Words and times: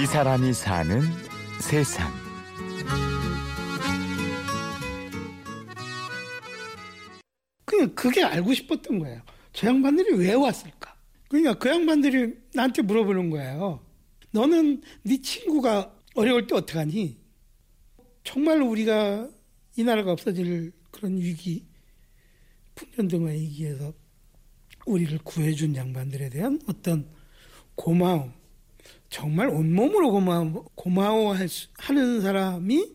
이 0.00 0.06
사람이 0.06 0.52
사는 0.52 1.00
세상. 1.60 2.08
그냥 7.64 7.92
그게 7.96 8.22
알고 8.22 8.54
싶었던 8.54 9.00
거예요. 9.00 9.20
저 9.52 9.66
양반들이 9.66 10.14
왜 10.18 10.34
왔을까? 10.34 10.94
그러니까 11.28 11.54
그 11.54 11.68
양반들이 11.68 12.32
나한테 12.54 12.82
물어보는 12.82 13.30
거예요. 13.30 13.84
너는 14.30 14.82
네 15.02 15.20
친구가 15.20 15.92
어려울 16.14 16.46
때 16.46 16.54
어떡하니? 16.54 17.18
정말 18.22 18.62
우리가 18.62 19.28
이 19.76 19.82
나라가 19.82 20.12
없어질 20.12 20.70
그런 20.92 21.18
위기, 21.18 21.66
풍년등화 22.76 23.32
위기에서 23.32 23.92
우리를 24.86 25.18
구해준 25.24 25.74
양반들에 25.74 26.30
대한 26.30 26.60
어떤 26.68 27.08
고마움, 27.74 28.37
정말 29.10 29.48
온몸으로 29.48 30.10
고마워, 30.10 30.64
고마워하는 30.74 32.20
사람이 32.20 32.86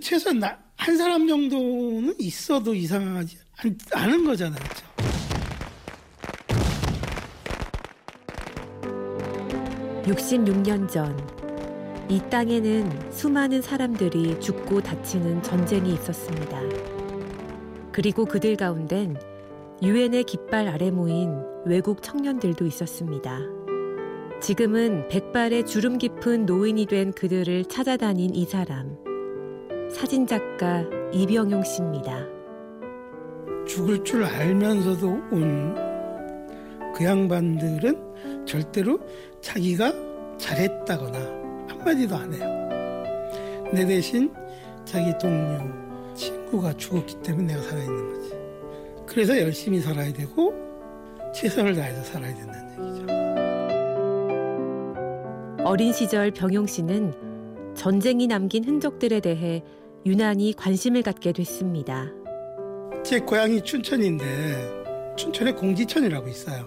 최소한 0.00 0.38
나, 0.38 0.58
한 0.76 0.96
사람 0.96 1.26
정도는 1.26 2.14
있어도 2.18 2.74
이상하지 2.74 3.38
않, 3.58 3.78
않은 3.92 4.24
거잖아요. 4.24 4.58
그렇죠? 4.58 4.94
66년 10.04 10.88
전, 10.88 11.16
이 12.10 12.20
땅에는 12.28 13.10
수많은 13.10 13.62
사람들이 13.62 14.38
죽고 14.38 14.82
다치는 14.82 15.42
전쟁이 15.42 15.94
있었습니다. 15.94 16.60
그리고 17.90 18.26
그들 18.26 18.56
가운덴 18.56 19.16
유엔의 19.82 20.24
깃발 20.24 20.68
아래 20.68 20.90
모인 20.90 21.42
외국 21.64 22.02
청년들도 22.02 22.66
있었습니다. 22.66 23.63
지금은 24.44 25.08
백발의 25.08 25.64
주름 25.64 25.96
깊은 25.96 26.44
노인이 26.44 26.84
된 26.84 27.12
그들을 27.12 27.64
찾아다닌 27.64 28.34
이 28.34 28.44
사람. 28.44 28.98
사진작가 29.90 30.84
이병용 31.14 31.64
씨입니다. 31.64 32.26
죽을 33.66 34.04
줄 34.04 34.22
알면서도 34.22 35.08
온 35.32 35.94
그 36.94 37.04
양반들은 37.04 38.44
절대로 38.44 39.00
자기가 39.40 39.92
잘했다거나 40.36 41.18
한마디도 41.68 42.14
안 42.14 42.34
해요. 42.34 42.44
내 43.72 43.86
대신 43.86 44.30
자기 44.84 45.16
동료, 45.18 45.58
친구가 46.14 46.74
죽었기 46.76 47.22
때문에 47.22 47.54
내가 47.54 47.62
살아있는 47.62 48.12
거지. 48.12 48.30
그래서 49.06 49.40
열심히 49.40 49.80
살아야 49.80 50.12
되고 50.12 50.54
최선을 51.34 51.74
다해서 51.74 52.04
살아야 52.04 52.34
된다는 52.34 52.92
얘기죠. 52.92 53.23
어린 55.64 55.94
시절 55.94 56.30
병용 56.30 56.66
씨는 56.66 57.14
전쟁이 57.74 58.26
남긴 58.26 58.64
흔적들에 58.64 59.20
대해 59.20 59.64
유난히 60.04 60.52
관심을 60.52 61.02
갖게 61.02 61.32
됐습니다. 61.32 62.12
제 63.02 63.18
고향이 63.20 63.62
춘천인데 63.62 65.14
춘천에 65.16 65.52
공지천이라고 65.52 66.28
있어요. 66.28 66.66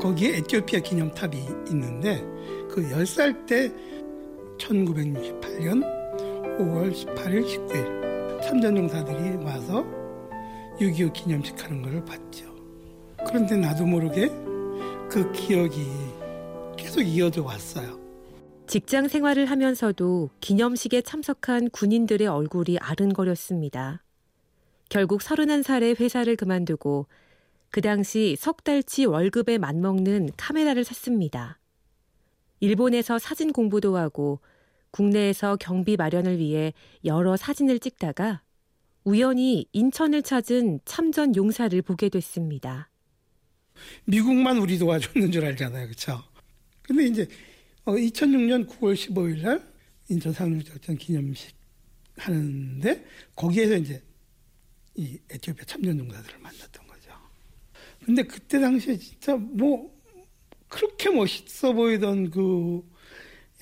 거기에 0.00 0.38
에티오피아 0.38 0.80
기념탑이 0.80 1.36
있는데 1.68 2.24
그 2.70 2.82
10살 2.90 3.46
때 3.46 3.70
1968년 4.56 5.84
5월 6.58 6.92
18일, 6.94 7.44
19일 7.44 8.40
참전용사들이 8.40 9.44
와서 9.44 9.84
6.25 10.80 11.12
기념식 11.12 11.62
하는 11.62 11.82
걸 11.82 12.02
봤죠. 12.06 12.46
그런데 13.26 13.56
나도 13.56 13.84
모르게 13.84 14.28
그 15.10 15.30
기억이 15.32 15.86
계속 16.78 17.02
이어져 17.02 17.42
왔어요. 17.42 18.09
직장 18.70 19.08
생활을 19.08 19.46
하면서도 19.46 20.30
기념식에 20.38 21.02
참석한 21.02 21.70
군인들의 21.70 22.28
얼굴이 22.28 22.78
아른거렸습니다. 22.78 24.04
결국 24.88 25.22
31살에 25.22 25.98
회사를 25.98 26.36
그만두고 26.36 27.08
그 27.70 27.80
당시 27.80 28.36
석 28.38 28.62
달치 28.62 29.06
월급에 29.06 29.58
맞먹는 29.58 30.30
카메라를 30.36 30.84
샀습니다. 30.84 31.58
일본에서 32.60 33.18
사진 33.18 33.52
공부도 33.52 33.96
하고 33.96 34.38
국내에서 34.92 35.56
경비 35.56 35.96
마련을 35.96 36.38
위해 36.38 36.72
여러 37.04 37.36
사진을 37.36 37.80
찍다가 37.80 38.40
우연히 39.02 39.66
인천을 39.72 40.22
찾은 40.22 40.78
참전 40.84 41.34
용사를 41.34 41.82
보게 41.82 42.08
됐습니다. 42.08 42.88
미국만 44.04 44.58
우리 44.58 44.78
도와줬는 44.78 45.32
줄 45.32 45.44
알잖아요. 45.44 45.86
그렇죠? 45.86 46.22
근데 46.82 47.06
이제 47.06 47.26
2006년 47.94 48.68
9월 48.68 48.94
15일 48.94 49.42
날 49.42 49.72
인천 50.08 50.32
상륙작전 50.32 50.96
기념식 50.96 51.54
하는데 52.16 53.04
거기에서 53.34 53.76
이제 53.76 54.02
이 54.94 55.18
에티오피아 55.30 55.64
참전 55.64 55.98
용사들을 55.98 56.38
만났던 56.38 56.86
거죠. 56.86 57.12
근데 58.04 58.22
그때 58.22 58.60
당시에 58.60 58.96
진짜 58.98 59.36
뭐 59.36 59.94
그렇게 60.68 61.10
멋있어 61.10 61.72
보이던 61.72 62.30
그 62.30 62.82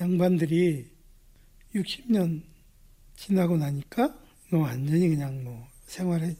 양반들이 0.00 0.86
60년 1.74 2.42
지나고 3.16 3.56
나니까 3.56 4.18
완전히 4.52 5.08
그냥 5.08 5.44
뭐 5.44 5.68
생활에 5.86 6.36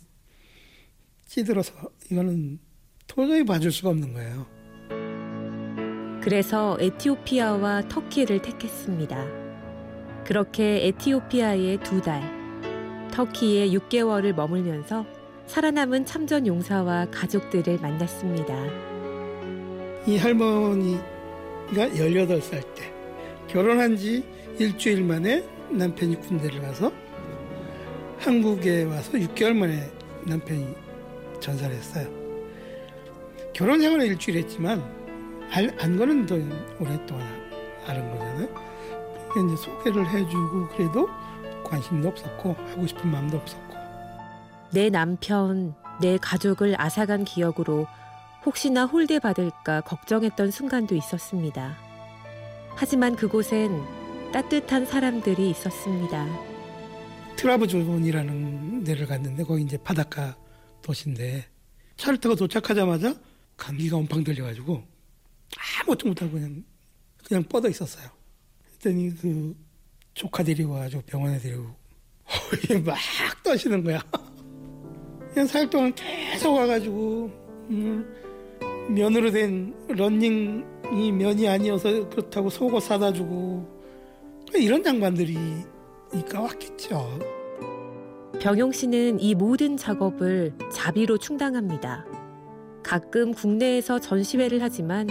찌들어서 1.26 1.72
이거는 2.10 2.58
도저히 3.06 3.44
봐줄 3.44 3.70
수가 3.72 3.90
없는 3.90 4.12
거예요. 4.14 4.57
그래서 6.20 6.76
에티오피아와 6.80 7.88
터키를 7.88 8.42
택했습니다. 8.42 9.26
그렇게 10.24 10.86
에티오피아에 10.88 11.78
두 11.78 12.02
달, 12.02 12.22
터키에 13.10 13.68
6개월을 13.70 14.34
머물면서 14.34 15.06
살아남은 15.46 16.04
참전 16.04 16.46
용사와 16.46 17.06
가족들을 17.10 17.78
만났습니다. 17.80 18.54
이 20.06 20.16
할머니가 20.18 21.00
18살 21.72 22.62
때 22.74 22.92
결혼한 23.46 23.96
지 23.96 24.24
일주일 24.58 25.04
만에 25.04 25.44
남편이 25.70 26.20
군대를 26.20 26.60
가서 26.60 26.92
한국에 28.18 28.84
와서 28.84 29.12
6개월 29.12 29.54
만에 29.54 29.90
남편이 30.26 30.74
전사를 31.40 31.74
했어요. 31.74 32.08
결혼 33.54 33.80
생활은 33.80 34.06
일주일 34.06 34.38
했지만 34.38 34.97
알, 35.50 35.74
안 35.80 35.96
거는 35.96 36.26
더 36.26 36.34
오랫동안 36.80 37.26
아는 37.86 38.10
거잖아요. 38.10 38.48
이제 39.46 39.56
소개를 39.56 40.08
해주고 40.08 40.68
그래도 40.68 41.08
관심도 41.64 42.08
없었고 42.08 42.52
하고 42.52 42.86
싶은 42.86 43.10
마음도 43.10 43.36
없었고 43.38 43.74
내 44.72 44.90
남편, 44.90 45.74
내 46.00 46.18
가족을 46.18 46.80
앗아간 46.80 47.24
기억으로 47.24 47.86
혹시나 48.44 48.84
홀대 48.84 49.18
받을까 49.18 49.80
걱정했던 49.82 50.50
순간도 50.50 50.94
있었습니다. 50.94 51.76
하지만 52.74 53.16
그곳엔 53.16 53.82
따뜻한 54.32 54.86
사람들이 54.86 55.50
있었습니다. 55.50 56.26
트라브존이라는 57.36 58.84
데를 58.84 59.06
갔는데 59.06 59.44
거기 59.44 59.62
이제 59.62 59.76
바닷가 59.76 60.36
도시인데 60.82 61.46
차를 61.96 62.18
타고 62.18 62.34
도착하자마자 62.34 63.14
감기가 63.56 63.96
엄청 63.96 64.22
들려가지고 64.22 64.82
아무것도 65.56 66.08
못하고 66.08 66.32
그냥 66.32 66.64
그냥 67.24 67.42
뻗어 67.44 67.68
있었어요. 67.68 68.08
그랬더니 68.78 69.14
그 69.16 69.56
조카들이 70.14 70.64
와가지고 70.64 71.02
병원에 71.02 71.38
데리고 71.38 71.74
막 72.84 72.96
떠시는 73.42 73.84
거야. 73.84 74.02
그냥 75.32 75.46
사일 75.46 75.70
동안 75.70 75.94
계속 75.94 76.54
와가지고 76.54 77.30
음, 77.70 78.88
면으로 78.88 79.30
된 79.30 79.74
런닝이 79.88 81.12
면이 81.12 81.48
아니어서 81.48 82.08
그렇다고 82.08 82.50
속옷 82.50 82.82
사다 82.82 83.12
주고 83.12 83.68
이런 84.54 84.82
장관들이니까 84.82 86.40
왔겠죠. 86.40 87.18
병용 88.40 88.72
씨는 88.72 89.20
이 89.20 89.34
모든 89.34 89.76
작업을 89.76 90.54
자비로 90.72 91.18
충당합니다. 91.18 92.06
가끔 92.82 93.32
국내에서 93.32 93.98
전시회를 93.98 94.62
하지만 94.62 95.06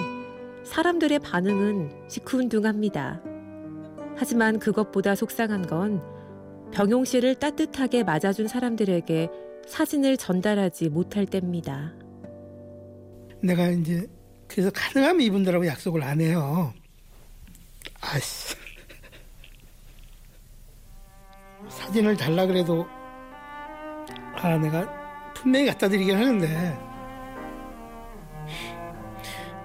사람들의 0.67 1.19
반응은 1.19 2.09
시큰둥합니다. 2.09 3.21
하지만 4.17 4.59
그것보다 4.59 5.15
속상한 5.15 5.65
건 5.65 6.01
병용 6.71 7.05
씨를 7.05 7.35
따뜻하게 7.35 8.03
맞아준 8.03 8.47
사람들에게 8.47 9.29
사진을 9.67 10.17
전달하지 10.17 10.89
못할 10.89 11.25
때입니다. 11.25 11.93
내가 13.41 13.69
이제 13.69 14.07
그래서 14.47 14.69
가능하면 14.69 15.21
이분들하고 15.21 15.65
약속을 15.65 16.03
안 16.03 16.19
해요. 16.19 16.73
아씨. 18.01 18.55
사진을 21.69 22.17
달라 22.17 22.45
그래도 22.45 22.85
아 24.35 24.57
내가 24.57 25.33
분명히 25.33 25.67
갖다 25.67 25.87
드리긴 25.87 26.15
하는데 26.15 26.77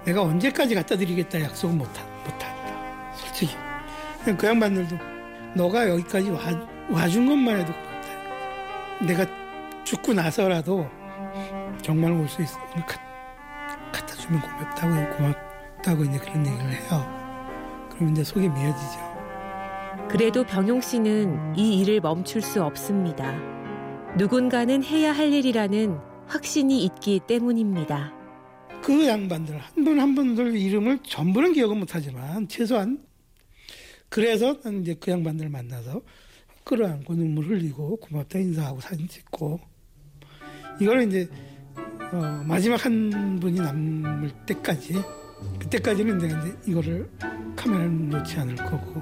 내가 0.05 0.21
언제까지 0.21 0.75
갖다 0.75 0.95
드리겠다 0.95 1.41
약속은 1.41 1.77
못, 1.77 1.87
못한다. 1.87 3.13
솔직히 3.15 3.55
그 4.37 4.47
양반들도 4.47 4.97
너가 5.55 5.89
여기까지 5.89 6.29
와, 6.31 6.39
와준 6.89 7.27
것만 7.27 7.59
해도 7.59 7.71
고맙다. 7.73 9.05
내가 9.05 9.25
죽고 9.83 10.13
나서라도 10.13 10.87
정말 11.81 12.11
올 12.11 12.27
수 12.27 12.41
있어. 12.41 12.59
갖다 13.91 14.15
주면 14.15 14.41
고맙다고 14.41 15.17
고맙다고 15.17 16.03
이제 16.05 16.17
그런 16.19 16.47
얘기를 16.47 16.71
해요. 16.71 17.89
그럼 17.91 18.11
이제 18.11 18.23
속이 18.23 18.49
미어지죠. 18.49 19.13
그래도 20.09 20.43
병용 20.43 20.81
씨는 20.81 21.55
이 21.55 21.79
일을 21.79 22.01
멈출 22.01 22.41
수 22.41 22.63
없습니다. 22.63 23.33
누군가는 24.17 24.83
해야 24.83 25.11
할 25.11 25.31
일이라는 25.33 25.97
확신이 26.27 26.83
있기 26.85 27.21
때문입니다. 27.27 28.11
그 28.83 29.07
양반들 29.07 29.57
한 29.59 29.83
분 29.85 29.99
한 29.99 30.13
분들 30.15 30.57
이름을 30.57 30.99
전부는 31.03 31.53
기억은 31.53 31.77
못하지만 31.77 32.47
최소한 32.47 32.99
그래서 34.09 34.59
난 34.61 34.81
이제 34.81 34.95
그 34.99 35.11
양반들 35.11 35.49
만나서 35.49 36.01
끌어안고 36.63 37.15
눈물 37.15 37.47
흘리고 37.47 37.97
고맙다 37.97 38.39
인사하고 38.39 38.79
사진 38.81 39.07
찍고 39.07 39.59
이거는 40.81 41.07
이제 41.09 41.29
어, 42.11 42.43
마지막 42.45 42.83
한 42.85 43.39
분이 43.39 43.59
남을 43.59 44.31
때까지 44.45 44.93
그때까지는 45.59 46.17
내가 46.19 46.39
이제 46.41 46.57
이거를 46.67 47.09
카메라를 47.55 48.09
놓지 48.09 48.37
않을 48.39 48.55
거고 48.55 49.01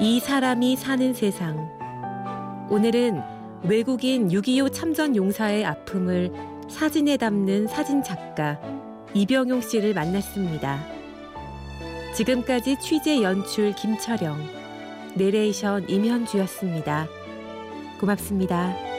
이 0.00 0.18
사람이 0.20 0.76
사는 0.76 1.12
세상. 1.12 1.56
오늘은 2.70 3.20
외국인 3.62 4.28
6.25 4.28 4.72
참전 4.72 5.16
용사의 5.16 5.64
아픔을 5.64 6.32
사진에 6.68 7.16
담는 7.16 7.66
사진 7.66 8.02
작가 8.02 8.58
이병용 9.14 9.60
씨를 9.60 9.92
만났습니다. 9.94 10.80
지금까지 12.14 12.78
취재 12.80 13.22
연출 13.22 13.72
김철영, 13.74 14.36
내레이션 15.16 15.88
임현주였습니다. 15.88 17.06
고맙습니다. 18.00 18.89